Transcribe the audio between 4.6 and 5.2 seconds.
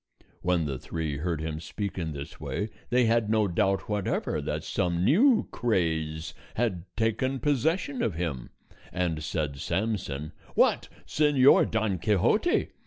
some